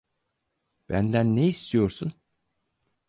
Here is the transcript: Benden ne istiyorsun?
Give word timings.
Benden 0.89 1.35
ne 1.35 1.47
istiyorsun? 1.47 2.13